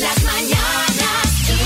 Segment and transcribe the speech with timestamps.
[0.00, 1.58] Las mañanas Kiss.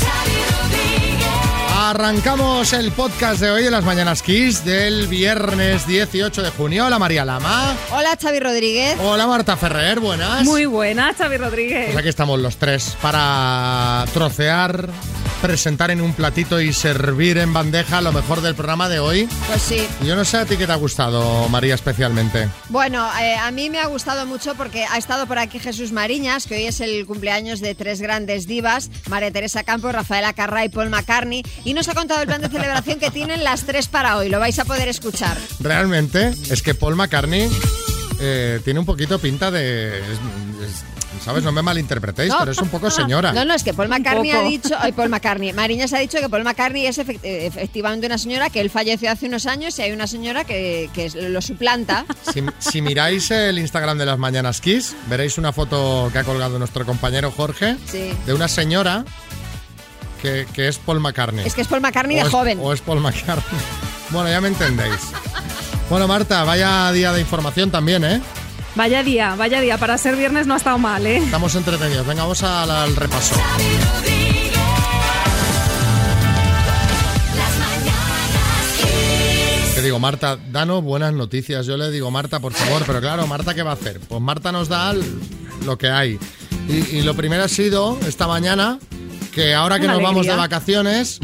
[0.00, 1.26] Xavi Rodríguez.
[1.76, 6.86] Arrancamos el podcast de hoy en las Mañanas Kiss del viernes 18 de junio.
[6.86, 7.76] Hola María Lama.
[7.90, 8.96] Hola Xavi Rodríguez.
[9.00, 10.44] Hola Marta Ferrer, buenas.
[10.44, 11.86] Muy buena, Xavi Rodríguez.
[11.86, 14.88] Pues aquí estamos los tres para trocear,
[15.42, 19.28] presentar en un platito y servir en bandeja lo mejor del programa de hoy.
[19.48, 19.86] Pues sí.
[20.06, 22.48] Yo no sé a ti qué te ha gustado, María, especialmente.
[22.68, 26.46] Bueno, eh, a mí me ha gustado mucho porque ha estado por aquí Jesús Mariñas,
[26.46, 30.68] que hoy es el cumpleaños de tres grandes divas, María Teresa Campos, Rafaela Carrá y
[30.68, 34.16] Paul McCartney, y nos ha contado el plan de celebración que tienen las tres para
[34.16, 34.28] hoy.
[34.28, 35.36] Lo vais a poder escuchar.
[35.60, 37.50] Realmente es que Paul McCartney
[38.20, 39.98] eh, tiene un poquito pinta de...
[39.98, 40.04] es-
[40.68, 40.84] es-
[41.24, 41.44] ¿Sabes?
[41.44, 42.38] No me malinterpretéis, No.
[42.40, 43.32] pero es un poco señora.
[43.32, 46.28] No, no, es que Paul McCartney ha dicho, ay, Paul McCartney, Mariñas ha dicho que
[46.28, 49.82] Paul McCartney es efect- eh, efectivamente una señora que él falleció hace unos años y
[49.82, 52.04] hay una señora que, que lo suplanta.
[52.32, 56.58] Si, si miráis el Instagram de las Mañanas Kiss, veréis una foto que ha colgado
[56.58, 58.12] nuestro compañero Jorge Sí.
[58.26, 59.04] de una señora
[60.20, 61.46] que, que es Paul McCartney.
[61.46, 62.58] Es que es Paul McCartney o de es- joven.
[62.60, 63.60] O es Paul McCartney.
[64.10, 64.94] Bueno, ya me entendéis.
[65.88, 68.20] Bueno, Marta, vaya día de información también, ¿eh?
[68.74, 69.78] Vaya día, vaya día.
[69.78, 71.18] Para ser viernes no ha estado mal, ¿eh?
[71.18, 72.06] Estamos entretenidos.
[72.06, 73.34] Venga, vamos al, al repaso.
[79.82, 81.66] Digo, Marta, danos buenas noticias.
[81.66, 83.98] Yo le digo, Marta, por favor, pero claro, Marta, ¿qué va a hacer?
[83.98, 84.94] Pues Marta nos da
[85.64, 86.20] lo que hay.
[86.68, 88.78] Y, y lo primero ha sido, esta mañana,
[89.34, 91.18] que ahora que Una nos vamos de vacaciones,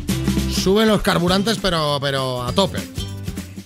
[0.52, 2.80] suben los carburantes, pero, pero a tope.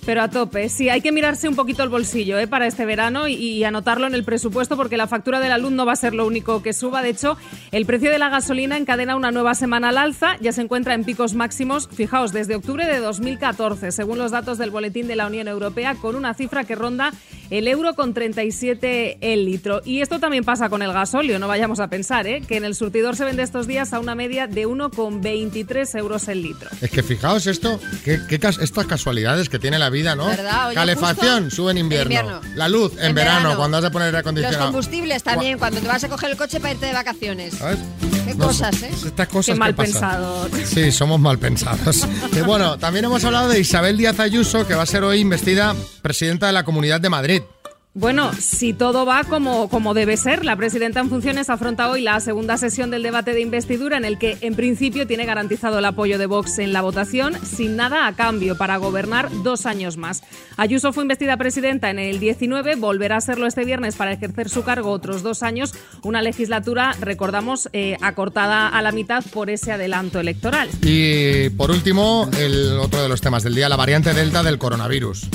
[0.05, 0.67] Pero a tope.
[0.69, 2.47] Sí, hay que mirarse un poquito el bolsillo ¿eh?
[2.47, 5.85] para este verano y, anotarlo en el presupuesto porque la factura de la luz no
[5.85, 7.01] va a ser lo único que suba.
[7.01, 7.37] De hecho,
[7.71, 10.35] el precio de la gasolina encadena una nueva semana al alza.
[10.41, 14.71] Ya se encuentra en picos máximos, fijaos, desde octubre de 2014, según los datos del
[14.71, 17.13] Boletín de la Unión Europea, con una cifra que ronda
[17.49, 19.81] el euro con 37 el litro.
[19.85, 22.41] Y esto también pasa con el gasóleo, no vayamos a pensar, ¿eh?
[22.45, 26.41] que en el surtidor se vende estos días a una media de 1,23 euros el
[26.41, 26.69] litro.
[26.81, 30.25] Es que fijaos esto, qué cas- estas casualidades que tiene la vida, ¿no?
[30.25, 30.67] ¿Verdad?
[30.67, 32.11] Oye, Calefacción, sube en invierno.
[32.19, 32.41] en invierno.
[32.55, 33.55] La luz en, En verano, verano.
[33.57, 34.65] cuando has de poner aire Los acondicionado.
[34.65, 37.53] combustibles también, cuando te vas a coger el coche para irte de vacaciones.
[37.53, 37.79] ¿Sabes?
[38.25, 38.89] Qué No cosas, ¿eh?
[39.05, 39.93] Estas cosas Qué que mal pasan.
[39.93, 40.49] pensado.
[40.65, 42.05] Sí, somos mal pensados.
[42.35, 45.75] Y bueno, también hemos hablado de Isabel Díaz Ayuso, que va a ser hoy investida
[46.01, 47.41] presidenta de la Comunidad de Madrid.
[47.95, 52.19] Bueno, si todo va como, como debe ser, la presidenta en funciones afronta hoy la
[52.21, 56.17] segunda sesión del debate de investidura en el que en principio tiene garantizado el apoyo
[56.17, 60.23] de Vox en la votación sin nada a cambio para gobernar dos años más.
[60.57, 64.63] Ayuso fue investida presidenta en el 19, volverá a serlo este viernes para ejercer su
[64.63, 70.19] cargo otros dos años, una legislatura, recordamos, eh, acortada a la mitad por ese adelanto
[70.19, 70.67] electoral.
[70.81, 75.29] Y por último, el otro de los temas del día, la variante Delta del coronavirus.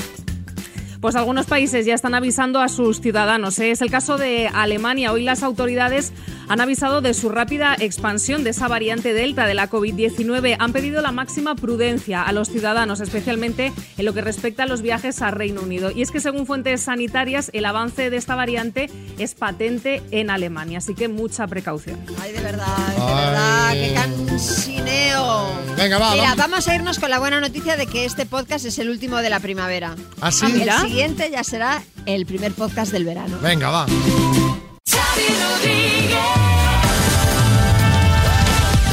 [1.00, 3.58] Pues algunos países ya están avisando a sus ciudadanos.
[3.60, 3.70] ¿eh?
[3.70, 5.12] Es el caso de Alemania.
[5.12, 6.12] Hoy las autoridades
[6.48, 10.56] han avisado de su rápida expansión de esa variante Delta de la COVID-19.
[10.58, 14.82] Han pedido la máxima prudencia a los ciudadanos, especialmente en lo que respecta a los
[14.82, 15.92] viajes a Reino Unido.
[15.92, 20.78] Y es que según fuentes sanitarias, el avance de esta variante es patente en Alemania.
[20.78, 22.00] Así que mucha precaución.
[22.20, 22.66] Ay, de verdad,
[22.96, 23.24] de Ay.
[23.24, 25.48] verdad, qué cansineo.
[25.76, 26.36] Venga, va, Mira, vamos.
[26.38, 29.30] vamos a irnos con la buena noticia de que este podcast es el último de
[29.30, 29.94] la primavera.
[30.20, 30.44] ¿Ah, sí?
[30.46, 30.82] Ah, mira.
[30.87, 33.38] El siguiente ya será el primer podcast del verano.
[33.42, 33.84] Venga, va.
[33.84, 36.16] Xavi Rodríguez.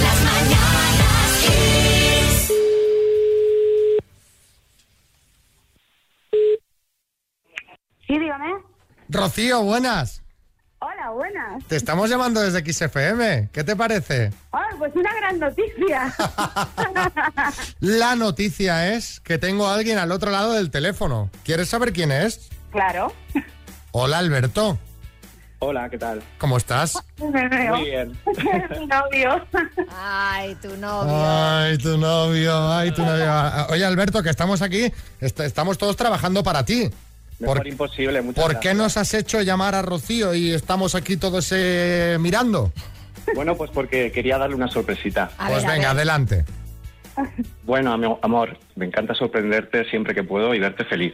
[0.02, 2.52] Las mañanas Kiss.
[8.06, 8.52] Sí, dígame.
[9.08, 10.25] Rocío, buenas.
[11.16, 11.64] Buenas.
[11.68, 13.50] Te estamos llamando desde XFM.
[13.53, 14.31] ¿Qué te parece?
[14.52, 16.14] Ah, pues una gran noticia.
[17.80, 21.30] La noticia es que tengo a alguien al otro lado del teléfono.
[21.44, 22.50] ¿Quieres saber quién es?
[22.72, 23.14] claro.
[23.98, 24.78] Hola, Alberto.
[25.59, 26.22] Hola, ¿qué tal?
[26.38, 27.02] ¿Cómo estás?
[27.18, 27.76] Me veo.
[27.78, 28.20] Muy bien.
[28.78, 29.46] Mi novio.
[29.97, 31.16] Ay, tu novio.
[31.26, 33.26] Ay, tu novio, ay, tu novio.
[33.30, 36.90] Ah, Oye, Alberto, que estamos aquí, est- estamos todos trabajando para ti.
[37.40, 41.17] Mejor ¿Por, imposible, muchas por qué nos has hecho llamar a Rocío y estamos aquí
[41.17, 42.72] todos eh, mirando?
[43.34, 45.32] Bueno, pues porque quería darle una sorpresita.
[45.37, 46.46] A pues ver, venga, adelante.
[47.64, 51.14] Bueno, amor, me encanta sorprenderte siempre que puedo y verte feliz.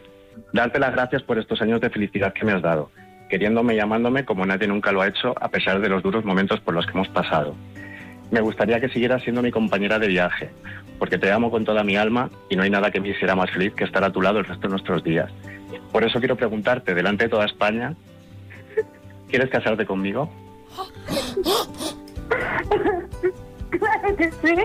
[0.54, 2.92] Darte las gracias por estos años de felicidad que me has dado,
[3.30, 6.60] queriéndome y llamándome como nadie nunca lo ha hecho a pesar de los duros momentos
[6.60, 7.56] por los que hemos pasado.
[8.32, 10.50] Me gustaría que siguieras siendo mi compañera de viaje,
[11.00, 13.52] porque te amo con toda mi alma y no hay nada que me hiciera más
[13.52, 15.30] feliz que estar a tu lado el resto de nuestros días.
[15.92, 17.96] Por eso quiero preguntarte, delante de toda España,
[19.30, 20.30] ¿quieres casarte conmigo?
[23.70, 24.56] claro que sí.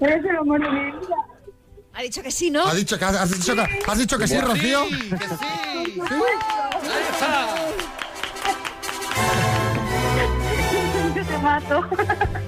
[0.00, 1.16] Eres el amor de mi vida.
[1.92, 2.66] Ha dicho que sí, ¿no?
[2.66, 3.30] Ha dicho que, has,
[3.98, 4.86] dicho que, sí, Rocío.
[4.86, 5.34] Sí, que sí.
[5.94, 6.00] ¿Sí?
[6.82, 7.46] Ahí está.
[11.14, 11.84] Yo te mato.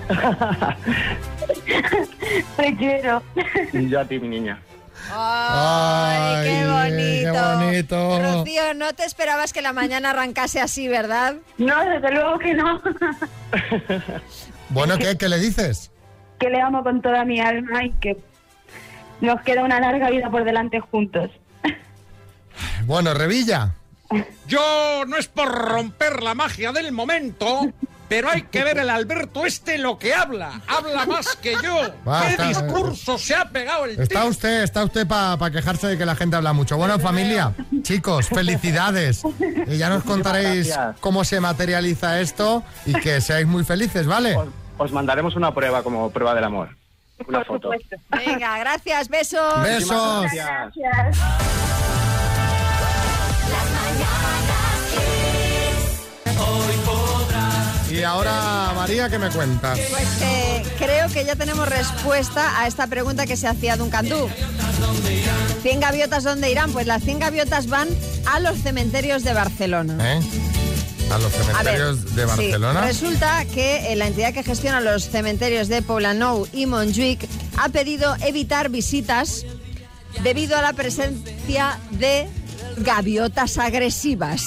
[2.57, 3.23] Te quiero.
[3.73, 4.61] Y yo a ti, mi niña.
[5.11, 7.33] ¡Ay, qué bonito!
[7.33, 8.21] qué bonito.
[8.21, 11.37] Rocío, no te esperabas que la mañana arrancase así, ¿verdad?
[11.59, 12.81] No, desde luego que no.
[14.69, 15.93] Bueno, ¿qué, ¿qué le dices?
[16.43, 18.17] que le amo con toda mi alma y que
[19.21, 21.31] nos queda una larga vida por delante juntos.
[22.85, 23.77] Bueno, Revilla.
[24.49, 27.61] Yo no es por romper la magia del momento,
[28.15, 30.61] pero hay que ver el Alberto este lo que habla.
[30.69, 31.79] Habla más que yo.
[32.07, 34.29] Va, ¿Qué está- discurso se ha pegado el Está tío?
[34.31, 36.77] usted, está usted para quejarse de que la gente habla mucho.
[36.77, 39.23] Bueno, familia, chicos, felicidades.
[39.67, 44.37] Y ya nos contaréis cómo se materializa esto y que seáis muy felices, ¿vale?
[44.37, 46.77] Os, os mandaremos una prueba como prueba del amor.
[47.27, 47.71] Una por foto.
[47.73, 47.97] supuesto.
[48.11, 49.63] Venga, gracias, besos.
[49.63, 50.23] Besos.
[50.23, 50.73] Gracias.
[50.77, 51.19] Gracias.
[57.93, 59.79] Y ahora, María, ¿qué me cuentas?
[59.91, 64.29] Pues que creo que ya tenemos respuesta a esta pregunta que se hacía Duncan Du.
[65.63, 66.73] ¿100 gaviotas dónde irán?
[66.73, 67.89] Pues las 100 gaviotas van
[68.27, 70.15] a los cementerios de Barcelona.
[70.17, 70.21] ¿Eh?
[71.11, 72.81] A los A ver, cementerios de sí, Barcelona.
[72.81, 77.29] resulta que eh, la entidad que gestiona los cementerios de Poblenou y Montjuic
[77.59, 79.45] ha pedido evitar visitas
[80.23, 82.27] debido a la presencia de
[82.79, 84.43] gaviotas agresivas.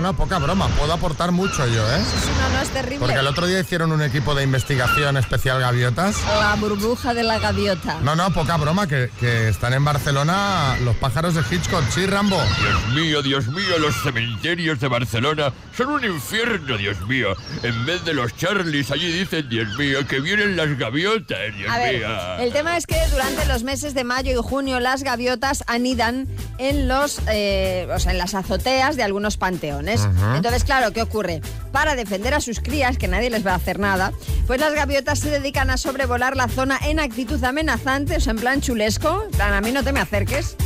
[0.00, 0.66] No, no, poca broma.
[0.78, 1.98] Puedo aportar mucho yo, ¿eh?
[2.22, 3.00] Sí, no, no, es terrible.
[3.00, 6.16] Porque el otro día hicieron un equipo de investigación especial gaviotas.
[6.24, 7.98] La burbuja de la gaviota.
[8.02, 11.84] No, no, poca broma, que, que están en Barcelona los pájaros de Hitchcock.
[11.90, 12.40] Sí, Rambo.
[12.62, 17.36] Dios mío, Dios mío, los cementerios de Barcelona son un infierno, Dios mío.
[17.62, 21.76] En vez de los Charlies, allí dicen, Dios mío, que vienen las gaviotas, Dios A
[21.76, 22.08] ver, mío.
[22.38, 26.26] el tema es que durante los meses de mayo y junio las gaviotas anidan
[26.56, 29.89] en los, eh, o sea, en las azoteas de algunos panteones.
[30.34, 31.40] Entonces, claro, ¿qué ocurre?
[31.72, 34.12] Para defender a sus crías, que nadie les va a hacer nada,
[34.46, 38.38] pues las gaviotas se dedican a sobrevolar la zona en actitud amenazante, o sea, en
[38.38, 40.56] plan chulesco, plan a mí no te me acerques.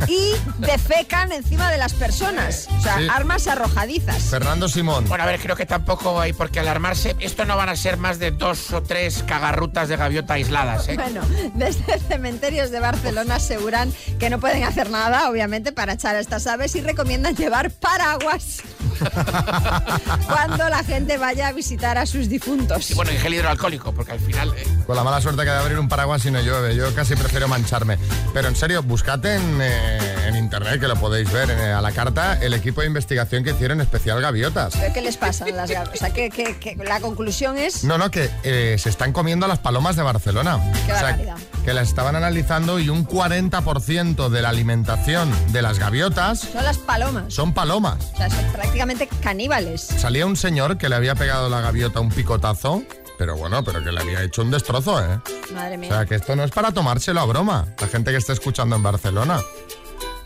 [0.08, 3.08] Y defecan encima de las personas, o sea, Sí.
[3.12, 4.22] armas arrojadizas.
[4.24, 5.04] Fernando Simón.
[5.08, 7.14] Bueno, a ver, creo que tampoco hay por qué alarmarse.
[7.20, 10.94] Esto no van a ser más de dos o tres cagarrutas de gaviota aisladas, ¿eh?
[10.94, 11.20] Bueno,
[11.54, 16.46] desde cementerios de Barcelona aseguran que no pueden hacer nada, obviamente, para echar a estas
[16.46, 18.62] aves y recomiendan llevar paraguas
[20.26, 22.90] cuando la gente vaya a visitar a sus difuntos.
[22.90, 24.52] Y bueno, y gel hidroalcohólico, porque al final...
[24.56, 26.74] eh, Con la mala suerte que de abrir un paraguas si no llueve.
[26.74, 27.98] Yo casi prefiero mancharme.
[28.32, 29.87] Pero en serio, buscad en, eh,
[30.28, 33.50] en internet, que lo podéis ver eh, a la carta, el equipo de investigación que
[33.50, 34.74] hicieron especial gaviotas.
[34.76, 35.94] ¿Pero ¿Qué les pasa a las gaviotas?
[35.94, 37.84] O sea, que, que- que la conclusión es...
[37.84, 40.58] No, no, que eh, se están comiendo a las palomas de Barcelona.
[40.86, 41.18] Qué o sea,
[41.64, 46.78] que las estaban analizando y un 40% de la alimentación de las gaviotas Son las
[46.78, 47.32] palomas.
[47.32, 47.98] son palomas.
[48.14, 49.82] O sea, son prácticamente caníbales.
[49.82, 52.82] Salía un señor que le había pegado la gaviota un picotazo,
[53.18, 55.18] pero bueno, pero que le había hecho un destrozo, ¿eh?
[55.54, 55.88] Madre O mía.
[55.90, 57.66] sea, que esto no es para tomárselo a broma.
[57.80, 59.40] La gente que está escuchando en Barcelona.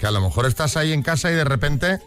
[0.02, 2.00] Que a lo mejor estás ahí en casa y de repente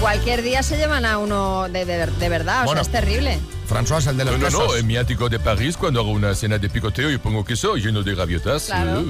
[0.00, 3.38] Cualquier día se llevan a uno de, de- de verdad, o sea, es terrible.
[3.70, 4.66] François, el de los No, no, quesos.
[4.68, 7.76] no, en mi ático de París, cuando hago una cena de picoteo y pongo queso
[7.76, 9.00] lleno de gaviotas, Claro.
[9.00, 9.04] eh,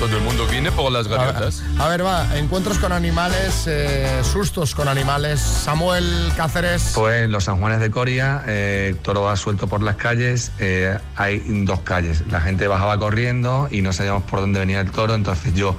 [0.00, 1.62] todo el mundo viene por las A ver, gaviotas.
[1.78, 5.40] a ver, va, encuentros con animales, eh, sustos con animales.
[5.40, 6.92] Samuel Cáceres.
[6.94, 10.98] Pues en los San Juanes de Coria, eh, toro va suelto por las calles, eh,
[11.16, 12.24] hay dos calles.
[12.30, 15.76] La gente bajaba corriendo y no sabíamos por dónde venía el toro, entonces yo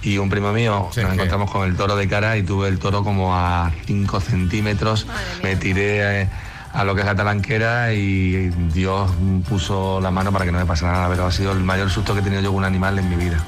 [0.00, 2.68] y un primo mío Sí, nos que- encontramos con el toro de cara y tuve
[2.68, 5.06] el toro como a 5 centímetros.
[5.06, 5.24] Madre.
[5.42, 6.30] Me tiré eh,
[6.72, 9.10] a lo que es la talanquera y Dios
[9.48, 12.14] puso la mano para que no me pasara nada, pero ha sido el mayor susto
[12.14, 13.38] que he tenido yo con un animal en mi vida.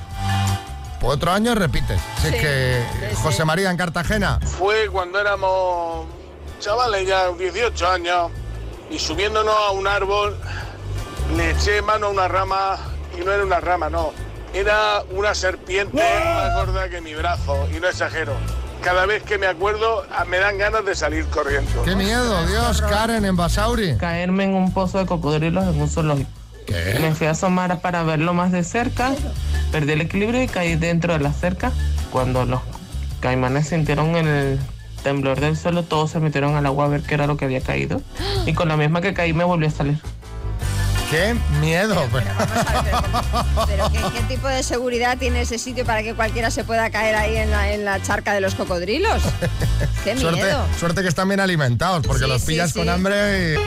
[1.01, 1.99] Pues otro año repite.
[2.21, 3.17] Si es Sí, que sí, sí.
[3.23, 4.39] José María en Cartagena.
[4.45, 6.07] Fue cuando éramos
[6.61, 8.31] chavales ya, 18 años,
[8.91, 10.37] y subiéndonos a un árbol,
[11.37, 12.77] le eché mano a una rama,
[13.19, 14.13] y no era una rama, no,
[14.53, 18.35] era una serpiente más gorda que mi brazo, y no exagero.
[18.83, 21.83] Cada vez que me acuerdo, ah, me dan ganas de salir corriendo.
[21.85, 22.81] ¡Qué miedo, Dios!
[22.81, 23.97] Karen, en Basauri.
[23.97, 26.31] Caerme en un pozo de cocodrilos en un zoológico.
[27.01, 29.13] Me fui a asomar para verlo más de cerca,
[29.73, 31.73] perdí el equilibrio y caí dentro de la cerca.
[32.13, 32.61] Cuando los
[33.21, 34.59] caimanes sintieron el
[35.03, 37.61] temblor del suelo, todos se metieron al agua a ver qué era lo que había
[37.61, 38.01] caído.
[38.47, 39.99] Y con la misma que caí me volví a salir.
[41.11, 42.07] ¡Qué miedo!
[43.67, 47.17] Pero ¿qué, qué tipo de seguridad tiene ese sitio para que cualquiera se pueda caer
[47.17, 49.21] ahí en la, en la charca de los cocodrilos?
[50.05, 50.31] ¡Qué miedo!
[50.31, 52.79] Suerte, suerte que están bien alimentados, porque Sí, los sí, pillas sí.
[52.79, 53.59] con hambre y...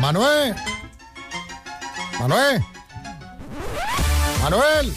[0.00, 0.54] ¡Manuel!
[2.20, 2.62] ¡Manuel!
[4.42, 4.94] ¡Manuel!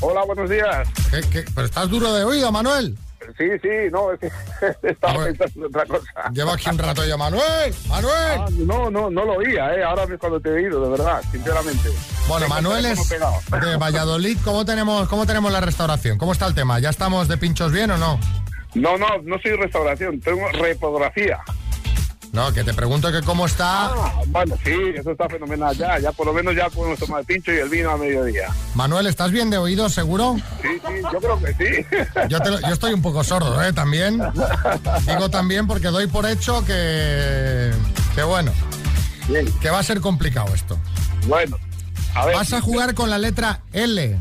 [0.00, 0.88] Hola, buenos días.
[1.10, 1.44] ¿Qué, qué?
[1.54, 2.96] Pero estás duro de oído, Manuel.
[3.38, 4.30] Sí, sí, no, es que
[4.88, 6.30] estaba pensando en otra cosa.
[6.32, 7.74] Llevo aquí un rato yo, Manuel.
[7.88, 8.40] ¡Manuel!
[8.40, 9.84] Ah, no, no, no lo oía, ¿eh?
[9.84, 11.88] Ahora es cuando te he oído, de verdad, sinceramente.
[12.28, 14.38] Bueno, Manuel es de Valladolid.
[14.44, 16.18] ¿Cómo tenemos, ¿Cómo tenemos la restauración?
[16.18, 16.78] ¿Cómo está el tema?
[16.78, 18.18] ¿Ya estamos de pinchos bien o no?
[18.74, 21.38] No, no, no soy restauración, tengo repografía.
[22.32, 23.86] No, que te pregunto que cómo está.
[23.88, 25.98] Ah, bueno, sí, eso está fenomenal ya.
[25.98, 28.48] Ya por lo menos ya podemos tomar el pincho y el vino a mediodía.
[28.74, 30.36] Manuel, ¿estás bien de oído, seguro?
[30.62, 31.86] Sí, sí, yo creo que sí.
[32.30, 33.74] Yo, te lo- yo estoy un poco sordo, ¿eh?
[33.74, 34.22] También.
[35.06, 37.70] Digo también porque doy por hecho que...
[38.14, 38.50] Que bueno.
[39.60, 40.78] Que va a ser complicado esto.
[41.26, 41.58] Bueno,
[42.14, 42.36] a ver.
[42.36, 44.18] Vas a jugar con la letra L.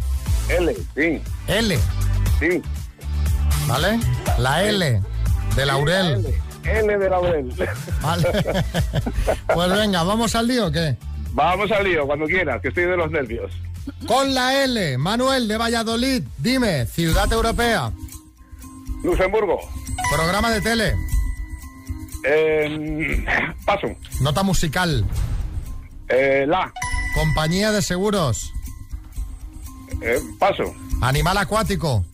[0.50, 1.22] L, sí.
[1.48, 1.80] L.
[2.42, 2.62] Sí.
[3.68, 4.00] ¿Vale?
[4.38, 5.02] La L.
[5.56, 6.26] De Laurel.
[6.26, 7.54] L de Laurel.
[8.02, 8.28] Vale.
[9.54, 10.96] Pues venga, ¿vamos al lío o qué?
[11.34, 13.52] Vamos al lío, cuando quieras, que estoy de los nervios.
[14.08, 16.24] Con la L, Manuel de Valladolid.
[16.38, 17.92] Dime, ciudad europea.
[19.04, 19.60] Luxemburgo.
[20.14, 20.96] Programa de tele.
[22.24, 23.26] Eh,
[23.66, 23.88] paso.
[24.22, 25.06] Nota musical.
[26.08, 26.72] Eh, la.
[27.16, 28.52] Compañía de seguros.
[30.02, 30.74] Eh, paso.
[31.02, 32.06] Animal acuático.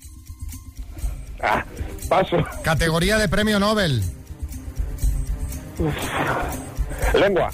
[1.41, 1.65] Ah,
[2.09, 2.37] paso.
[2.63, 4.03] Categoría de premio Nobel.
[7.13, 7.49] Lengua.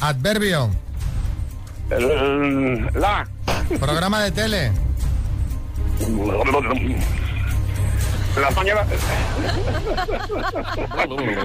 [0.00, 0.70] Adverbio.
[1.90, 3.26] El- la.
[3.78, 4.72] Programa de tele.
[8.40, 8.86] Las mañanas.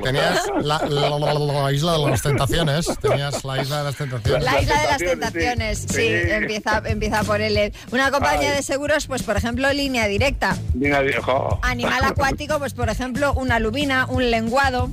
[0.04, 2.86] Tenías la, la- la- la- la isla de las tentaciones.
[3.02, 4.44] Tenías la isla de las tentaciones.
[4.44, 5.88] La isla de las tentaciones, sí.
[5.88, 6.32] sí, Sí.
[6.32, 7.74] empieza, empieza por L.
[7.92, 8.58] Una compañía Ay.
[8.58, 10.56] de seguros, pues por ejemplo, línea directa.
[10.76, 11.02] Línea.
[11.64, 14.90] Animal acuático, pues por ejemplo, una lubina, un lenguado.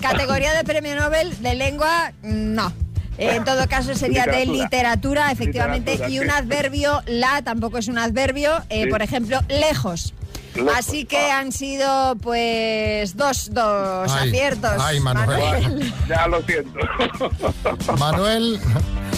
[0.00, 2.72] Categoría de premio Nobel de lengua, no.
[3.18, 5.30] En todo caso sería de Literatura.
[5.32, 8.90] efectivamente, Literatura, y un adverbio, la tampoco es un adverbio, eh, Sí.
[8.90, 10.12] por ejemplo, lejos.
[10.54, 14.72] Lejos, Así que han sido pues dos, dos Ay, aciertos.
[14.80, 15.92] ay, Manuel.
[16.08, 16.78] Ya lo siento.
[17.98, 18.58] Manuel,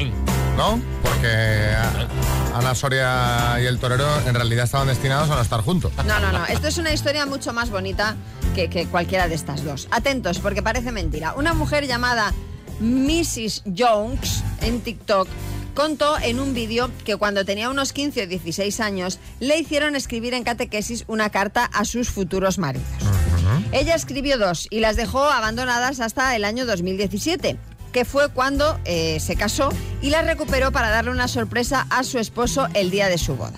[0.59, 0.79] ¿no?
[1.03, 1.27] Porque
[1.75, 5.91] a- Ana Soria y el torero en realidad estaban destinados a no estar juntos.
[6.05, 6.45] No, no, no.
[6.45, 8.15] Esto es una historia mucho más bonita
[8.55, 9.89] que, que cualquiera de estas dos.
[9.91, 11.33] Atentos, porque parece mentira.
[11.33, 12.35] Una mujer llamada
[12.81, 13.63] Mrs.
[13.75, 15.27] Jones en TikTok
[15.75, 20.35] contó en un vídeo que cuando tenía unos 15 o 16 años le hicieron escribir
[20.35, 22.85] en catequesis una carta a sus futuros maridos.
[23.73, 27.59] Ella escribió dos y las dejó abandonadas hasta el año 2017
[27.93, 29.69] que fue cuando eh, se casó
[30.01, 33.53] y las recuperó para darle una sorpresa a su esposo el día de su boda.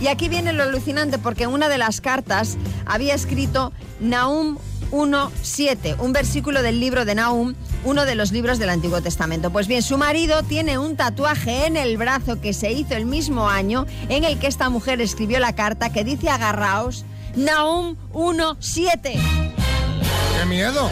[0.00, 4.56] Y aquí viene lo alucinante porque en una de las cartas había escrito Nahum
[4.90, 7.54] 1.7, un versículo del libro de Nahum,
[7.84, 9.50] uno de los libros del Antiguo Testamento.
[9.50, 13.48] Pues bien, su marido tiene un tatuaje en el brazo que se hizo el mismo
[13.48, 17.04] año en el que esta mujer escribió la carta que dice agarraos
[17.36, 19.00] Nahum 1.7.
[19.02, 20.90] ¡Qué miedo!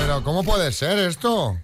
[0.00, 1.56] Pero ¿cómo puede ser esto?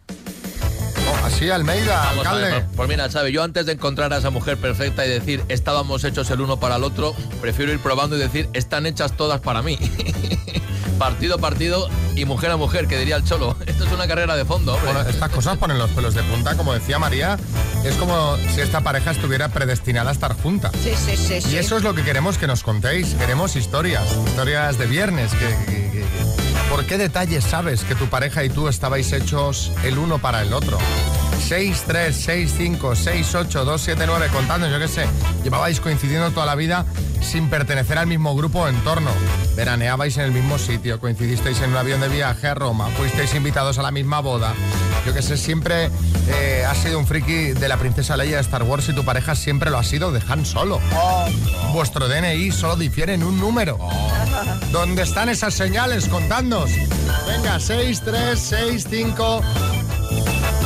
[1.10, 2.64] Oh, así, Almeida, Vamos a ver, alcalde.
[2.66, 6.04] pues, pues mira, Xavi, yo antes de encontrar a esa mujer perfecta y decir estábamos
[6.04, 9.62] hechos el uno para el otro, prefiero ir probando y decir están hechas todas para
[9.62, 9.78] mí.
[10.98, 13.56] partido a partido y mujer a mujer, que diría el cholo.
[13.66, 14.92] Esto es una carrera de fondo, hombre.
[14.92, 17.38] Bueno, estas cosas ponen los pelos de punta, como decía María,
[17.84, 20.70] es como si esta pareja estuviera predestinada a estar junta.
[20.82, 21.40] Sí, sí, sí.
[21.40, 21.50] sí.
[21.54, 23.14] Y eso es lo que queremos que nos contéis.
[23.14, 25.30] Queremos historias, historias de viernes.
[25.32, 25.87] que-
[26.70, 30.52] ¿Por qué detalles sabes que tu pareja y tú estabais hechos el uno para el
[30.52, 30.78] otro?
[31.48, 35.06] 6, 3, 6, 5, 6, 8, 2, 7, 9, contando, yo qué sé.
[35.42, 36.84] Llevabais coincidiendo toda la vida
[37.22, 39.10] sin pertenecer al mismo grupo o entorno.
[39.56, 43.78] Veraneabais en el mismo sitio, coincidisteis en un avión de viaje a Roma, fuisteis invitados
[43.78, 44.54] a la misma boda.
[45.08, 45.88] Yo que sé, siempre
[46.28, 49.34] eh, has sido un friki de la princesa Leia de Star Wars y tu pareja
[49.34, 50.80] siempre lo ha sido de Han Solo.
[51.72, 53.78] Vuestro DNI solo difiere en un número.
[54.70, 56.08] ¿Dónde están esas señales?
[56.08, 56.72] Contadnos.
[57.26, 59.40] Venga, 6, 3, 6, 5,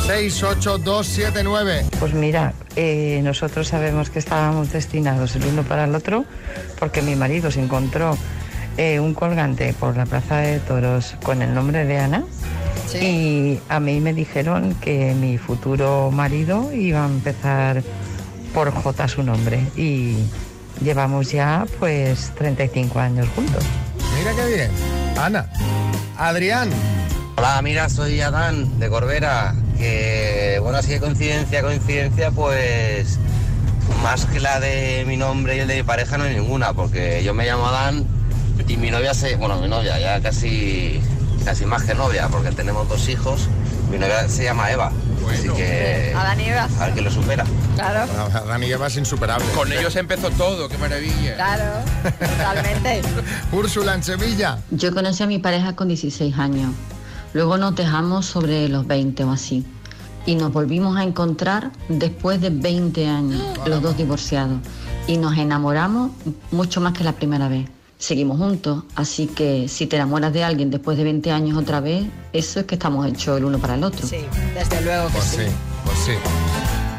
[0.07, 1.85] 6, 8, 2, 7, 9.
[1.97, 6.25] Pues mira, eh, nosotros sabemos que estábamos destinados el uno para el otro
[6.79, 8.17] porque mi marido se encontró
[8.75, 12.25] eh, un colgante por la plaza de toros con el nombre de Ana
[13.01, 17.83] y a mí me dijeron que mi futuro marido iba a empezar
[18.53, 20.15] por J su nombre y
[20.81, 23.63] llevamos ya pues 35 años juntos.
[24.17, 24.71] Mira qué bien.
[25.17, 25.49] Ana.
[26.17, 26.69] Adrián.
[27.37, 29.55] Hola, mira, soy Adán de Corbera.
[29.77, 33.19] Que bueno, así de coincidencia, coincidencia, pues
[34.01, 37.23] más que la de mi nombre y el de mi pareja no hay ninguna, porque
[37.23, 38.05] yo me llamo Adán
[38.67, 41.01] y mi novia se, bueno, mi novia ya casi,
[41.43, 43.47] casi más que novia, porque tenemos dos hijos.
[43.91, 44.91] Mi novia se llama Eva,
[45.31, 46.67] así que Adán y Eva.
[46.79, 47.43] a ver quién lo supera.
[47.75, 48.11] Claro,
[48.47, 49.45] Dani Eva es insuperable.
[49.53, 51.35] Con ellos empezó todo, qué maravilla.
[51.35, 51.63] claro,
[52.19, 53.01] totalmente.
[53.51, 54.59] Úrsula en Sevilla.
[54.71, 56.71] Yo conocí a mi pareja con 16 años.
[57.33, 59.65] Luego nos dejamos sobre los 20 o así.
[60.25, 64.57] Y nos volvimos a encontrar después de 20 años, los dos divorciados.
[65.05, 66.11] Y nos enamoramos
[66.51, 67.67] mucho más que la primera vez.
[68.03, 72.03] Seguimos juntos, así que si te enamoras de alguien después de 20 años otra vez,
[72.33, 74.05] eso es que estamos hechos el uno para el otro.
[74.05, 74.17] Sí,
[74.53, 75.43] desde luego que Pues sí,
[75.85, 76.11] pues sí.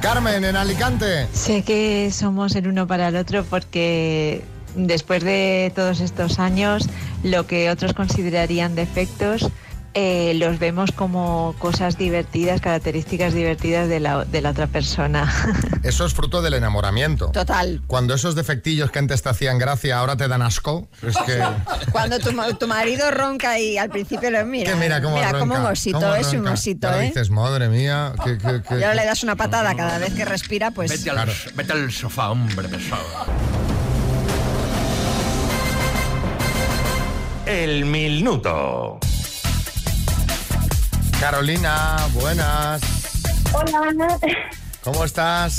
[0.01, 1.27] Carmen en Alicante.
[1.31, 4.45] Sé que somos el uno para el otro porque
[4.77, 6.88] después de todos estos años,
[7.23, 9.51] lo que otros considerarían defectos,
[9.94, 15.33] eh, los vemos como cosas divertidas, características divertidas de la, de la otra persona.
[15.85, 17.30] Eso es fruto del enamoramiento.
[17.30, 17.80] Total.
[17.87, 21.40] Cuando esos defectillos que antes te hacían gracia ahora te dan asco, es que...
[21.92, 24.72] Cuando tu, tu marido ronca y al principio lo mira.
[24.72, 27.09] que mira cómo Mira, ronca, como un osito, cómo es un osito, Y ahora ¿eh?
[27.09, 28.37] dices, madre mía, que...
[28.38, 30.90] que, que- Y ahora le das una patada cada vez que respira, pues...
[30.90, 33.02] Vete al, vete al sofá, hombre pesado.
[37.46, 38.98] El minuto.
[41.20, 42.83] Carolina, buenas.
[43.53, 44.18] Hola, Ana.
[44.83, 45.59] ¿Cómo estás?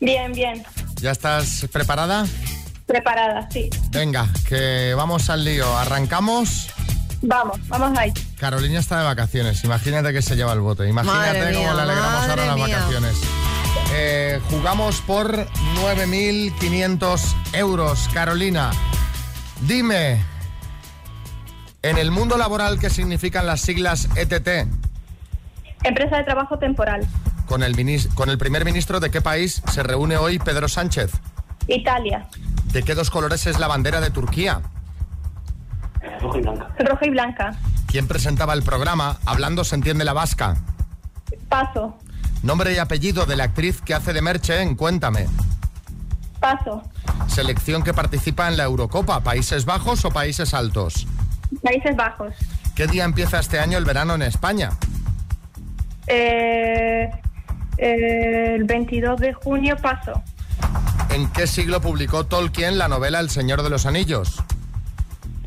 [0.00, 0.64] Bien, bien.
[0.96, 2.26] ¿Ya estás preparada?
[2.86, 3.70] Preparada, sí.
[3.90, 5.76] Venga, que vamos al lío.
[5.78, 6.68] ¿Arrancamos?
[7.22, 8.12] Vamos, vamos ahí.
[8.38, 9.62] Carolina está de vacaciones.
[9.64, 10.86] Imagínate que se lleva el bote.
[10.88, 12.66] Imagínate Madre cómo mía, le alegramos ahora las mía.
[12.78, 13.16] vacaciones.
[13.92, 15.46] Eh, jugamos por
[15.76, 17.20] 9.500
[17.54, 18.08] euros.
[18.12, 18.70] Carolina,
[19.62, 20.22] dime,
[21.84, 24.66] en el mundo laboral, ¿qué significan las siglas ETT?
[25.82, 27.06] Empresa de trabajo temporal.
[27.46, 31.12] Con el, minis- con el primer ministro de qué país se reúne hoy Pedro Sánchez?
[31.68, 32.26] Italia.
[32.72, 34.62] ¿De qué dos colores es la bandera de Turquía?
[36.20, 36.68] Roja y blanca.
[36.78, 37.56] Roja y blanca.
[37.86, 40.56] ¿Quién presentaba el programa Hablando se entiende la vasca?
[41.50, 41.98] Paso.
[42.42, 45.26] Nombre y apellido de la actriz que hace de Merche en Cuéntame.
[46.40, 46.82] Paso.
[47.28, 51.06] Selección que participa en la Eurocopa, Países Bajos o Países Altos.
[51.62, 52.34] Países Bajos.
[52.74, 54.70] ¿Qué día empieza este año el verano en España?
[56.06, 57.10] Eh,
[57.78, 60.22] eh, el 22 de junio paso.
[61.10, 64.42] ¿En qué siglo publicó Tolkien la novela El Señor de los Anillos?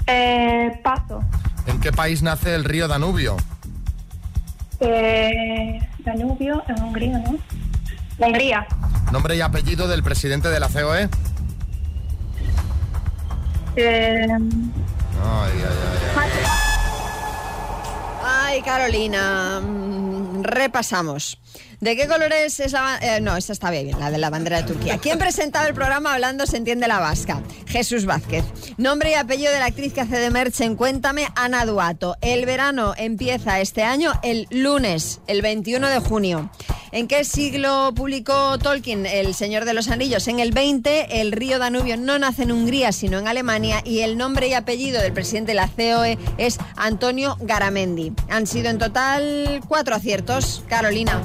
[0.08, 1.22] Eh, paso.
[1.66, 3.36] ¿En qué país nace el río Danubio?
[4.80, 7.38] Eh, Danubio, en Hungría, ¿no?
[8.26, 8.66] Hungría.
[9.12, 10.70] Nombre y apellido del presidente de la?
[10.70, 11.10] COE.
[15.24, 15.64] Ay, ay,
[16.16, 16.32] ay.
[18.24, 19.60] Ay, Carolina.
[19.62, 21.40] mm, Repasamos.
[21.80, 24.64] ¿De qué colores es la eh, no, esta está bien, la de la bandera de
[24.68, 24.98] Turquía.
[24.98, 27.42] ¿Quién presentaba el programa Hablando se entiende la vasca?
[27.68, 28.44] Jesús Vázquez.
[28.78, 32.16] Nombre y apellido de la actriz que hace de Merche en Cuéntame, Ana Duato.
[32.22, 36.50] El verano empieza este año el lunes, el 21 de junio.
[36.92, 40.28] ¿En qué siglo publicó Tolkien El Señor de los Anillos?
[40.28, 44.18] En el 20, el río Danubio no nace en Hungría, sino en Alemania, y el
[44.18, 48.14] nombre y apellido del presidente de la COE es Antonio Garamendi.
[48.30, 50.64] Han sido en total cuatro aciertos.
[50.68, 51.22] Carolina.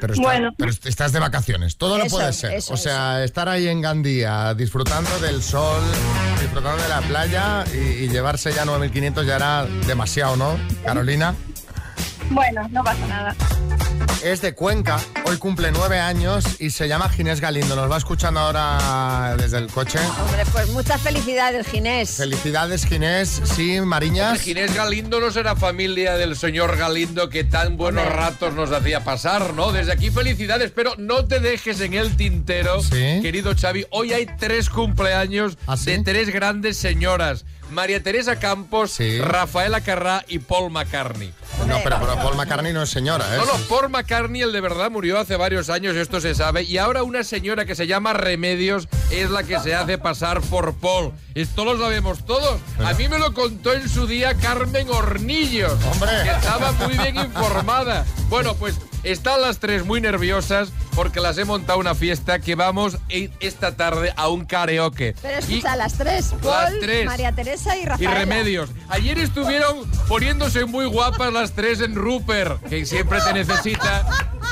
[0.00, 0.50] Pero, está- Bueno.
[0.58, 2.52] pero estás de vacaciones, todo no Eso, puede ser.
[2.54, 5.80] eso, o sea, estar ahí en Gandía disfrutando del sol,
[6.40, 10.56] disfrutando de la playa y, y llevarse ya 9.500 ya era demasiado, ¿no?
[10.84, 11.34] Carolina.
[12.30, 13.36] Bueno, no pasa nada.
[14.22, 17.76] Es de Cuenca, hoy cumple nueve años y se llama Ginés Galindo.
[17.76, 19.98] Nos va escuchando ahora desde el coche.
[19.98, 22.16] Hombre, pues muchas felicidades, Ginés.
[22.16, 23.42] Felicidades, Ginés.
[23.44, 24.40] Sí, Mariñas.
[24.40, 29.52] Ginés Galindo no será familia del señor Galindo que tan buenos ratos nos hacía pasar,
[29.52, 29.72] ¿no?
[29.72, 33.84] Desde aquí felicidades, pero no te dejes en el tintero, querido Xavi.
[33.90, 37.44] Hoy hay tres cumpleaños ¿Ah, de tres grandes señoras.
[37.74, 41.32] María Teresa Campos, Rafaela Carrá y Paul McCartney.
[41.66, 43.38] No, pero, pero Paul McCartney no es señora, ¿eh?
[43.38, 46.78] No, no, Paul McCartney, el de verdad, murió hace varios años, esto se sabe, y
[46.78, 51.12] ahora una señora que se llama Remedios es la que se hace pasar por Paul.
[51.34, 52.60] Esto lo sabemos todos.
[52.84, 55.74] A mí me lo contó en su día Carmen Hornillos,
[56.24, 58.04] que estaba muy bien informada.
[58.28, 62.98] Bueno, pues están las tres muy nerviosas porque las he montado una fiesta que vamos
[63.08, 65.14] e- esta tarde a un karaoke.
[65.20, 67.06] Pero Y- escucha, las tres, Paul, Las tres.
[67.06, 68.10] María Teresa y y Rafael.
[68.12, 68.70] remedios.
[68.88, 74.06] Ayer estuvieron poniéndose muy guapas las tres en Rupert, que siempre te necesita.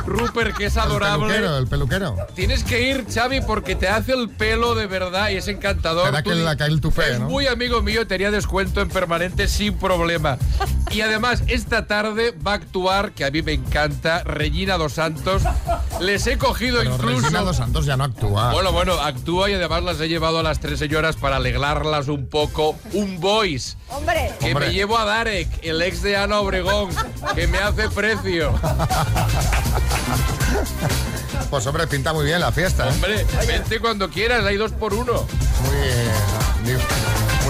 [0.07, 1.27] Rupert, que es El adorable.
[1.29, 2.17] peluquero, el peluquero.
[2.35, 6.07] Tienes que ir, Xavi, porque te hace el pelo de verdad y es encantador.
[6.07, 7.29] Será que la cae el tupé, es ¿no?
[7.29, 10.39] muy amigo mío, tenía descuento en permanente sin problema.
[10.91, 15.43] Y además, esta tarde va a actuar, que a mí me encanta, Regina Dos Santos.
[16.01, 17.21] Les he cogido Pero incluso.
[17.21, 18.51] Regina Dos Santos ya no actúa.
[18.53, 22.27] Bueno, bueno, actúa y además las he llevado a las tres señoras para alegrarlas un
[22.27, 22.75] poco.
[22.93, 23.77] Un voice.
[23.89, 24.33] Hombre.
[24.41, 24.67] Que Hombre.
[24.67, 26.91] me llevo a Darek, el ex de Ana Obregón,
[27.37, 28.53] que me hace precio.
[31.49, 32.91] Pues hombre, pinta muy bien la fiesta, ¿eh?
[32.91, 35.13] Hombre, vente cuando quieras, hay dos por uno.
[35.13, 36.79] Muy, eh,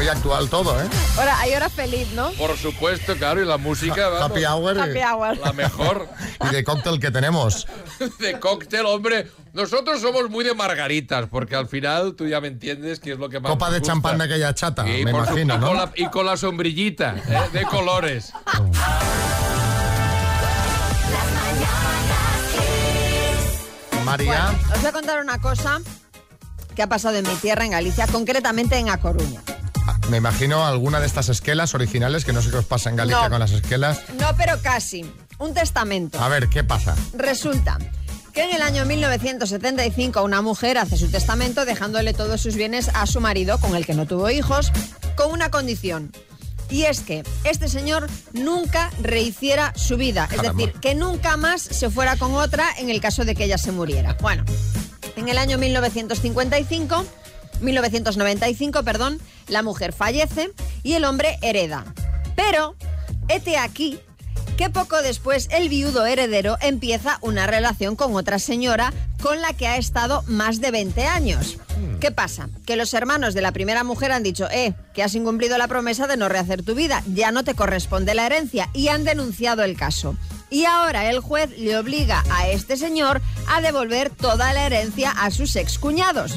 [0.05, 0.87] muy- actual todo, ¿eh?
[1.19, 2.31] Ahora, hay hora feliz, ¿no?
[2.33, 4.25] Por supuesto, claro, y la música.
[4.25, 4.79] Happy hour.
[4.79, 5.38] Happy hour.
[5.38, 6.09] La mejor
[6.51, 7.67] Y de cóctel que tenemos.
[8.19, 9.31] de cóctel, hombre.
[9.53, 13.29] Nosotros somos muy de margaritas, porque al final tú ya me entiendes que es lo
[13.29, 13.93] que más Copa de gusta.
[13.93, 15.75] champán de aquella chata, Sí, me su- imagino, y con ¿no?
[15.75, 17.49] la- y con la sombrillita ¿eh?
[17.53, 18.33] de colores.
[24.05, 24.51] María.
[24.75, 25.81] Os voy a contar una cosa
[26.75, 29.41] que ha pasado en mi tierra, en Galicia, concretamente en A Coruña.
[30.11, 33.23] Me imagino alguna de estas esquelas originales, que no sé qué os pasa en Galicia
[33.25, 33.31] No.
[33.31, 34.01] con las esquelas.
[34.21, 35.11] No, pero casi.
[35.38, 36.21] Un testamento.
[36.21, 36.95] A ver, ¿qué pasa?
[37.15, 37.79] Resulta
[38.33, 43.07] que en el año 1975 una mujer hace su testamento dejándole todos sus bienes a
[43.07, 44.71] su marido, con el que no tuvo hijos,
[45.17, 46.12] con una condición.
[46.71, 50.27] Y es que este señor nunca rehiciera su vida.
[50.31, 50.65] Es Caramba.
[50.65, 53.73] decir, que nunca más se fuera con otra en el caso de que ella se
[53.73, 54.17] muriera.
[54.21, 54.45] Bueno,
[55.17, 57.05] en el año 1955,
[57.62, 60.51] 1995, perdón, la mujer fallece
[60.83, 61.85] y el hombre hereda.
[62.37, 62.77] Pero,
[63.29, 63.98] hete aquí
[64.57, 69.66] que poco después el viudo heredero empieza una relación con otra señora con la que
[69.66, 71.59] ha estado más de 20 años.
[72.01, 72.48] ¿Qué pasa?
[72.66, 76.07] Que los hermanos de la primera mujer han dicho, eh, que has incumplido la promesa
[76.07, 79.77] de no rehacer tu vida, ya no te corresponde la herencia y han denunciado el
[79.77, 80.16] caso.
[80.53, 85.31] Y ahora el juez le obliga a este señor a devolver toda la herencia a
[85.31, 86.35] sus excuñados.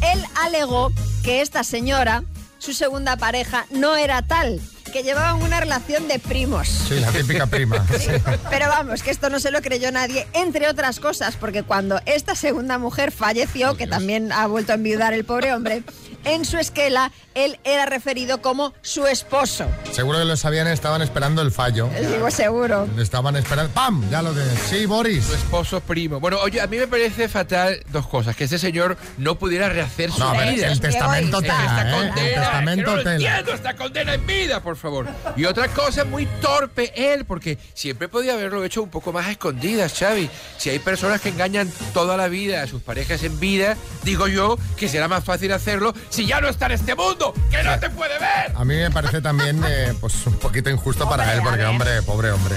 [0.00, 0.90] Él alegó
[1.22, 2.24] que esta señora,
[2.56, 4.58] su segunda pareja, no era tal,
[4.90, 6.66] que llevaban una relación de primos.
[6.66, 7.84] Sí, la típica prima.
[7.98, 8.12] Sí.
[8.48, 12.34] Pero vamos, que esto no se lo creyó nadie, entre otras cosas, porque cuando esta
[12.34, 15.82] segunda mujer falleció, que también ha vuelto a enviudar el pobre hombre,
[16.24, 19.66] en su esquela él era referido como su esposo.
[19.92, 21.88] Seguro que lo sabían, estaban esperando el fallo.
[22.00, 22.88] Digo seguro.
[22.98, 23.72] Estaban esperando.
[23.72, 24.08] ¡Pam!
[24.10, 24.44] Ya lo de.
[24.68, 25.24] Sí, Boris.
[25.24, 26.18] Su esposo primo.
[26.20, 28.34] Bueno, oye, a mí me parece fatal dos cosas.
[28.34, 30.66] Que ese señor no pudiera rehacer su No, a ver, vida.
[30.72, 31.92] el testamento Esta tela, ¿eh?
[31.92, 33.14] condena, El testamento que no tela.
[33.14, 35.06] entiendo, esta condena en vida, por favor.
[35.36, 39.30] Y otra cosa, muy torpe él, porque siempre podía haberlo hecho un poco más a
[39.30, 40.28] escondidas, Xavi.
[40.56, 44.58] Si hay personas que engañan toda la vida a sus parejas en vida, digo yo
[44.76, 47.90] que será más fácil hacerlo si ya no está en este mundo, que no te
[47.90, 48.52] puede ver.
[48.54, 52.30] A mí me parece también eh, pues un poquito injusto para él, porque hombre, pobre
[52.30, 52.56] hombre.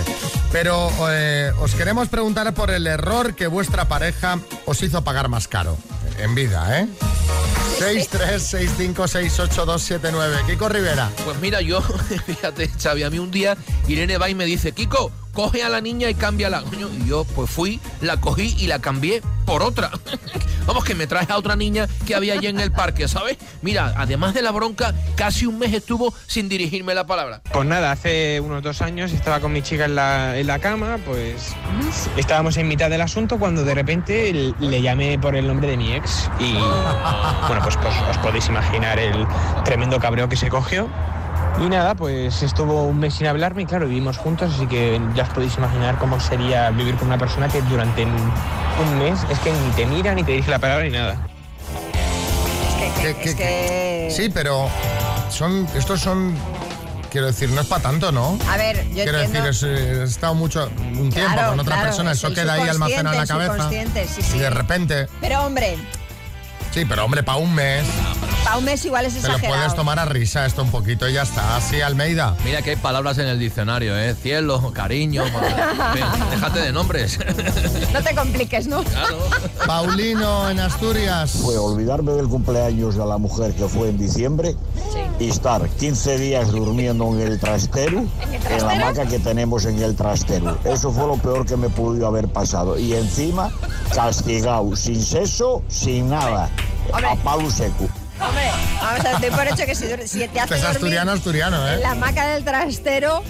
[0.52, 5.48] Pero eh, os queremos preguntar por el error que vuestra pareja os hizo pagar más
[5.48, 5.78] caro
[6.20, 6.88] en vida, ¿eh?
[7.80, 10.46] 636568279.
[10.46, 11.10] Kiko Rivera.
[11.26, 11.82] Pues mira, yo,
[12.26, 15.82] fíjate, Xavi, a mí un día Irene va y me dice, Kiko, coge a la
[15.82, 16.62] niña y cámbiala.
[16.62, 19.92] Coño, Y yo pues fui, la cogí y la cambié por otra.
[20.66, 23.38] Vamos, que me traes a otra niña que había allí en el parque, ¿sabes?
[23.62, 27.42] Mira, además de la bronca, casi un mes estuvo sin dirigirme la palabra.
[27.52, 31.00] Pues nada, hace unos dos años estaba con mi chica en la, en la cama,
[31.06, 31.56] pues
[32.16, 35.94] estábamos en mitad del asunto cuando de repente le llamé por el nombre de mi
[35.94, 36.54] ex y
[37.48, 39.26] bueno, pues, pues os podéis imaginar el
[39.66, 40.88] tremendo cabreo que se cogió.
[41.60, 45.24] Y nada, pues estuvo un mes sin hablarme y claro, vivimos juntos, así que ya
[45.24, 49.52] os podéis imaginar cómo sería vivir con una persona que durante un mes es que
[49.52, 51.18] ni te mira, ni te dice la palabra, ni nada.
[53.02, 54.68] Que- que- que- Sí, pero
[55.30, 56.36] son estos son...
[57.12, 58.40] Quiero decir, no es para tanto, ¿no?
[58.50, 59.48] A ver, yo Quiero entiendo.
[59.48, 62.34] decir, es, eh, he estado mucho un tiempo Claro, con otra claro, persona, es eso
[62.34, 63.52] queda ahí almacenado en la cabeza.
[63.54, 64.38] subconsciente, sí, sí.
[64.38, 65.78] Y de repente, Pero hombre,
[66.72, 67.86] sí, pero hombre, para un mes
[68.44, 69.60] para un mes igual es te lo exagerado.
[69.60, 71.56] puedes tomar a risa esto un poquito y ya está.
[71.56, 72.36] Así, Almeida.
[72.44, 74.16] Mira que hay palabras en el diccionario, ¿eh?
[74.16, 76.04] Cielo, cariño, madre.
[76.32, 77.20] déjate de nombres.
[77.94, 78.84] No te compliques, ¿no?
[79.68, 81.32] Paulino en Asturias.
[81.44, 84.56] Fue olvidarme del cumpleaños de la mujer que fue en diciembre
[85.20, 88.06] y estar 15 días durmiendo en el trastero,
[88.50, 90.58] en la hamaca que tenemos en el trastero.
[90.66, 92.80] Eso fue lo peor que me pudo haber pasado.
[92.80, 93.52] Y encima,
[93.94, 96.50] castigado, sin seso, sin nada,
[96.94, 97.90] a palo seco.
[98.22, 101.82] Hombre, vamos a ver, por hecho que si, te hace es asturiano, asturiano, en ¿eh?
[101.82, 103.24] la hamaca del trastero,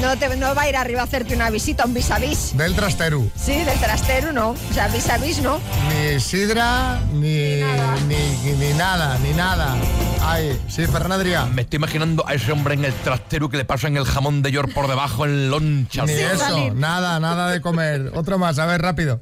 [0.00, 2.56] no, te, no va a ir arriba a hacerte una visita, un vis a vis.
[2.56, 3.22] Del trastero.
[3.36, 4.50] Sí, del trastero no.
[4.50, 5.60] O sea, vis a vis no.
[5.90, 7.60] Ni sidra, ni,
[8.08, 9.76] ni, ni nada, ni nada.
[10.22, 11.44] Ay, sí, Fernandria.
[11.44, 14.52] Me estoy imaginando a ese hombre en el trastero que le pasan el jamón de
[14.52, 16.06] York por debajo en lonchas.
[16.06, 18.12] Ni eso, nada, nada de comer.
[18.14, 19.20] Otro más, a ver, rápido.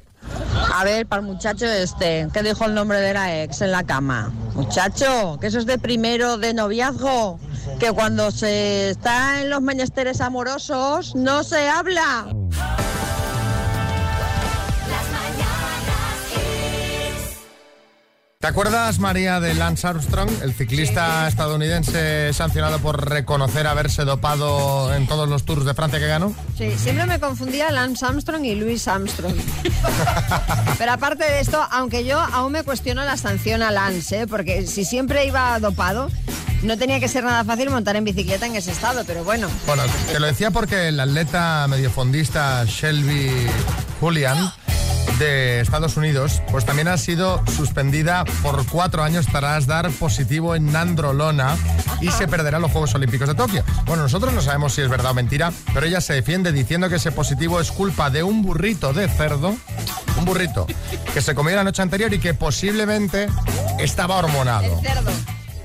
[0.73, 3.83] A ver, para el muchacho este, que dijo el nombre de la ex en la
[3.83, 4.31] cama.
[4.53, 7.39] Muchacho, que eso es de primero de noviazgo,
[7.79, 12.27] que cuando se está en los menesteres amorosos no se habla.
[18.41, 25.07] ¿Te acuerdas, María, de Lance Armstrong, el ciclista estadounidense sancionado por reconocer haberse dopado en
[25.07, 26.33] todos los tours de Francia que ganó?
[26.57, 29.35] Sí, siempre me confundía Lance Armstrong y Louis Armstrong.
[30.77, 34.25] Pero aparte de esto, aunque yo aún me cuestiono la sanción a Lance, ¿eh?
[34.27, 36.09] porque si siempre iba dopado,
[36.63, 39.49] no tenía que ser nada fácil montar en bicicleta en ese estado, pero bueno.
[39.67, 43.31] Bueno, te lo decía porque el atleta mediofondista Shelby
[43.99, 44.49] Julian
[45.19, 50.71] de Estados Unidos, pues también ha sido suspendida por cuatro años tras dar positivo en
[50.71, 51.57] nandrolona
[52.01, 53.63] y se perderá los Juegos Olímpicos de Tokio.
[53.85, 56.95] Bueno, nosotros no sabemos si es verdad o mentira, pero ella se defiende diciendo que
[56.95, 59.55] ese positivo es culpa de un burrito de cerdo,
[60.17, 60.65] un burrito,
[61.13, 63.27] que se comió la noche anterior y que posiblemente
[63.77, 64.81] estaba hormonado.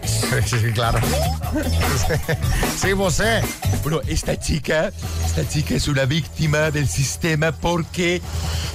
[0.47, 1.01] Sí, sí, claro.
[2.81, 3.41] Sí, vos sé.
[3.83, 4.93] Bueno, esta chica,
[5.25, 8.21] esta chica es una víctima del sistema porque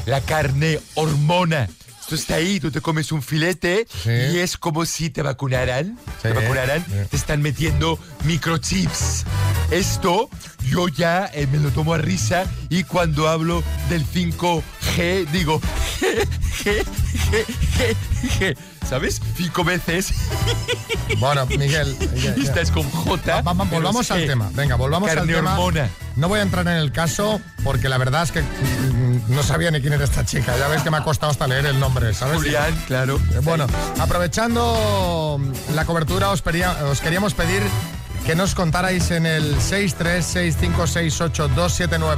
[0.06, 1.68] la carne hormona.
[2.02, 6.00] Esto está ahí, tú te comes un filete y es como si te vacunaran.
[6.24, 9.26] Te vacunaran, te están metiendo microchips.
[9.72, 10.30] Esto
[10.66, 15.62] yo ya eh, me lo tomo a risa y cuando hablo del 5G digo
[16.00, 16.26] G,
[16.64, 17.96] G,
[18.40, 18.58] G.
[18.88, 19.22] ¿Sabes?
[19.36, 20.12] Cinco veces.
[21.20, 21.96] Bueno, Miguel.
[22.16, 23.42] ya- estás con J.
[23.42, 24.50] Va- va- pero volvamos al tema.
[24.54, 25.60] Venga, volvamos Carne al tema.
[25.60, 25.90] hormona.
[26.16, 29.70] No voy a entrar en el caso porque la verdad es que mm, no sabía
[29.70, 30.58] ni quién era esta chica.
[30.58, 32.38] Ya ves que me ha costado hasta leer el nombre, ¿sabes?
[32.38, 33.22] Julián, claro.
[33.34, 33.68] Eh, Bueno,
[34.00, 35.40] aprovechando
[35.76, 37.62] la cobertura, os queríamos pedir
[38.26, 42.16] que nos contarais en el 636568279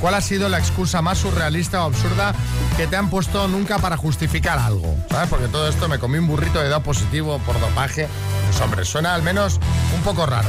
[0.00, 2.34] cuál ha sido la excusa más surrealista o absurda
[2.76, 5.28] que te han puesto nunca para justificar algo, ¿sabes?
[5.28, 8.08] Porque todo esto me comí un burrito de dado positivo por dopaje.
[8.54, 9.58] Pues hombre, suena al menos
[9.96, 10.46] un poco raro.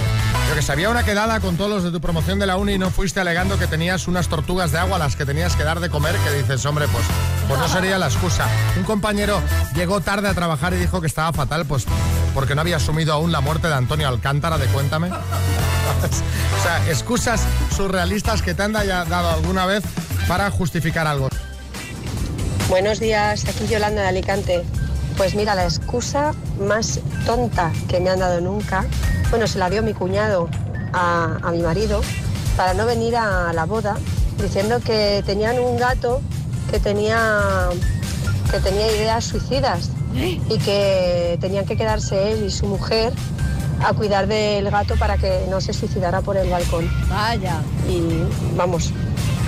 [0.48, 2.78] Yo que sabía una quedada con todos los de tu promoción de la uni y
[2.78, 5.80] no fuiste alegando que tenías unas tortugas de agua a las que tenías que dar
[5.80, 7.04] de comer, que dices, hombre, pues,
[7.48, 8.46] pues no sería la excusa.
[8.78, 9.41] Un compañero
[9.74, 11.86] llegó tarde a trabajar y dijo que estaba fatal, pues
[12.36, 15.10] porque no había asumido aún la muerte de Antonio Alcántara de Cuéntame.
[16.60, 17.41] o sea, excusas
[17.76, 19.84] surrealistas que te han da- dado alguna vez
[20.28, 21.28] para justificar algo.
[22.70, 24.63] Buenos días, aquí Yolanda de Alicante.
[25.17, 28.86] Pues mira, la excusa más tonta que me han dado nunca,
[29.30, 30.49] bueno, se la dio mi cuñado
[30.93, 32.01] a, a mi marido
[32.58, 33.95] para no venir a la boda,
[34.41, 36.21] diciendo que tenían un gato
[36.69, 37.69] que tenía,
[38.51, 43.12] que tenía ideas suicidas y que tenían que quedarse él y su mujer
[43.84, 46.89] a cuidar del gato para que no se suicidara por el balcón.
[47.10, 47.60] Vaya.
[47.89, 48.01] Y
[48.56, 48.91] vamos,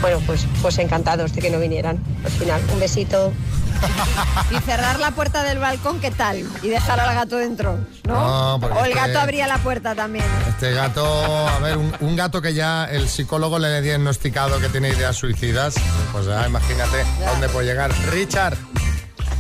[0.02, 2.62] Bueno, pues, pues encantados de que no vinieran al final.
[2.74, 3.32] Un besito.
[4.52, 6.46] Y cerrar la puerta del balcón, ¿qué tal?
[6.62, 8.14] Y dejar al gato dentro, ¿no?
[8.14, 10.26] No, porque o el gato abría la puerta también.
[10.48, 11.06] Este gato,
[11.48, 15.16] a ver, un, un gato que ya el psicólogo le ha diagnosticado que tiene ideas
[15.16, 15.76] suicidas,
[16.12, 17.92] pues ya imagínate a dónde puede llegar.
[18.12, 18.58] Richard.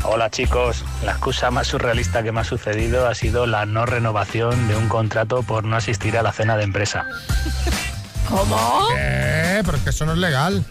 [0.04, 4.68] Hola chicos, la excusa más surrealista que me ha sucedido ha sido la no renovación
[4.68, 7.06] de un contrato por no asistir a la cena de empresa.
[8.30, 8.88] ¿Cómo?
[8.90, 9.62] ¿Qué?
[9.66, 10.64] Pero es que eso no es legal.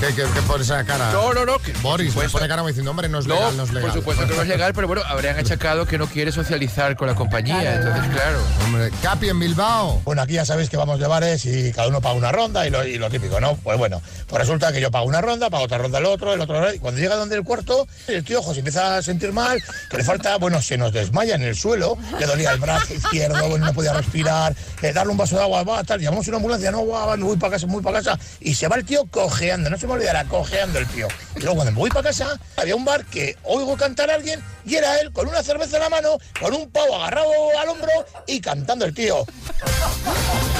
[0.00, 1.12] ¿Qué, qué, qué por esa cara?
[1.12, 1.58] No, no, no.
[1.58, 3.90] que- Boris, me pone cara como diciendo, hombre, no es No, legal, no es legal.
[3.90, 7.08] por supuesto que no es legal, pero bueno, habrían achacado que no quiere socializar con
[7.08, 7.76] la compañía.
[7.76, 8.38] Entonces, claro.
[8.66, 10.02] Hombre, Capi en Bilbao.
[10.04, 12.70] Bueno, aquí ya sabéis que vamos de bares y cada uno paga una ronda y
[12.70, 13.56] lo, y lo típico, ¿no?
[13.56, 16.40] Pues bueno, pues resulta que yo pago una ronda, pago otra ronda el otro, el
[16.40, 19.62] otro, y cuando llega donde el cuarto, el tío ojo, se empieza a sentir mal,
[19.90, 23.48] que le falta, bueno, se nos desmaya en el suelo, le dolía el brazo izquierdo,
[23.48, 26.36] bueno, no podía respirar, eh, darle un vaso de agua, va, tal, llamamos a una
[26.36, 28.76] ambulancia, no, va, va, me voy para casa, me voy para casa, y se va
[28.76, 31.08] el tío cojeando, no se me olvidará, cojeando el tío.
[31.36, 34.42] Y luego cuando me voy para casa, había un bar que oigo cantar a alguien
[34.64, 37.92] y era él con una cerveza en la mano, con un pavo agarrado al hombro
[38.26, 39.24] y cantando el tío.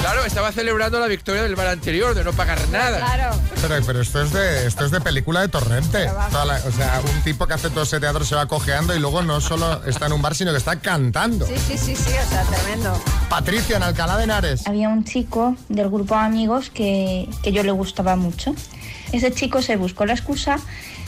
[0.05, 2.99] Claro, estaba celebrando la victoria del bar anterior, de no pagar nada.
[2.99, 3.41] Claro.
[3.63, 6.05] Pero, pero esto es de esto es de película de torrente.
[6.05, 9.23] La- o sea, un tipo que hace todo ese teatro se va cojeando y luego
[9.23, 11.47] no solo está en un bar, sino que está cantando.
[11.47, 13.03] Sí, sí, sí, sí, o sea, tremendo.
[13.31, 14.67] Patricia en Alcalá de Henares.
[14.67, 18.55] Había un chico del grupo de amigos que, que yo le gustaba mucho.
[19.11, 20.59] Ese chico se buscó la excusa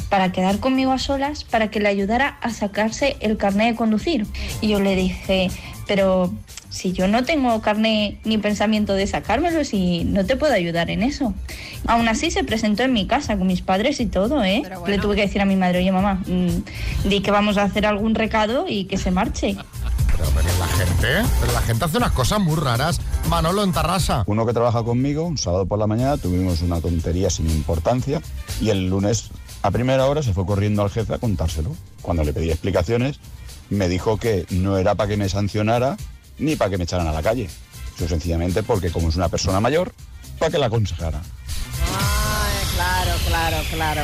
[0.08, 4.26] para quedar conmigo a solas para que le ayudara a sacarse el carnet de conducir.
[4.62, 5.50] Y yo le dije,
[5.86, 6.32] pero
[6.68, 11.02] si yo no tengo carnet ni pensamiento de sacármelo, si no te puedo ayudar en
[11.02, 11.32] eso.
[11.86, 14.62] Aún así se presentó en mi casa con mis padres y todo, ¿eh?
[14.86, 17.86] Le tuve que decir a mi madre, oye mamá, mm, di que vamos a hacer
[17.86, 19.56] algún recado y que se marche.
[20.12, 23.00] Pero, pero la gente, pero la gente hace unas cosas muy raras.
[23.28, 24.24] Manolo en Tarrasa.
[24.26, 28.20] Uno que trabaja conmigo, un sábado por la mañana, tuvimos una tontería sin importancia
[28.60, 29.30] y el lunes
[29.62, 31.74] a primera hora se fue corriendo al jefe a contárselo.
[32.02, 33.18] Cuando le pedí explicaciones,
[33.70, 35.96] me dijo que no era para que me sancionara
[36.38, 37.48] ni para que me echaran a la calle.
[37.96, 39.92] Eso sencillamente porque como es una persona mayor,
[40.38, 41.22] para que la aconsejara.
[42.74, 44.02] Claro, claro, claro.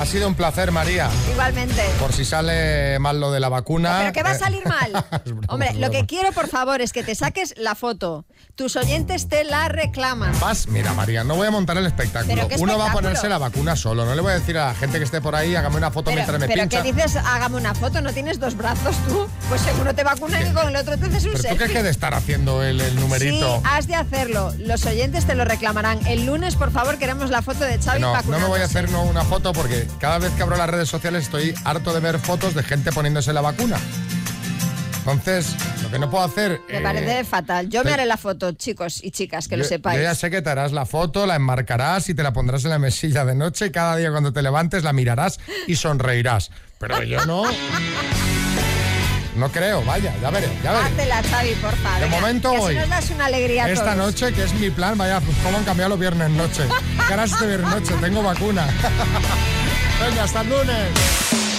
[0.00, 1.10] Ha sido un placer, María.
[1.30, 1.82] Igualmente.
[1.98, 3.98] Por si sale mal lo de la vacuna.
[4.00, 5.04] ¿Pero qué va a eh, salir mal?
[5.48, 8.24] Hombre, lo que quiero, por favor, es que te saques la foto.
[8.54, 10.32] Tus oyentes te la reclaman.
[10.40, 12.34] Vas, mira, María, no voy a montar el espectáculo.
[12.34, 14.06] ¿Pero qué Uno va a ponerse la vacuna solo.
[14.06, 16.06] No le voy a decir a la gente que esté por ahí, hágame una foto
[16.06, 16.82] Pero, mientras me pero pincha.
[16.82, 17.16] ¿qué dices?
[17.16, 19.28] Hágame una foto, ¿no tienes dos brazos tú?
[19.50, 21.76] Pues seguro te vacunan y con el otro te haces un Pero tú qué selfie.
[21.76, 23.56] hay de estar haciendo el, el numerito.
[23.58, 24.54] Sí, has de hacerlo.
[24.56, 26.06] Los oyentes te lo reclamarán.
[26.06, 28.90] El lunes, por favor, queremos la foto de Xavi No, no me voy a hacer
[28.90, 32.18] no, una foto porque cada vez que abro las redes sociales estoy harto de ver
[32.18, 33.78] fotos de gente poniéndose la vacuna.
[34.98, 36.60] Entonces, lo que no puedo hacer.
[36.68, 37.68] Me eh, parece fatal.
[37.70, 39.96] Yo me te- haré la foto, chicos y chicas, que lo yo- sepáis.
[39.96, 42.70] Yo ya sé que te harás la foto, la enmarcarás y te la pondrás en
[42.70, 46.50] la mesilla de noche y cada día cuando te levantes la mirarás y sonreirás.
[46.78, 47.44] Pero yo no.
[49.36, 50.84] No creo, vaya, ya veré, ya veré.
[50.84, 51.94] Háztela, Xavi, porfa.
[51.94, 52.74] De venga, momento hoy.
[52.74, 53.96] nos das una alegría a Esta todos.
[53.96, 56.62] noche, que es mi plan, vaya, cómo han cambiado los viernes noche.
[57.08, 58.66] Caras de viernes noche, tengo vacuna.
[60.00, 61.49] Venga, hasta el lunes.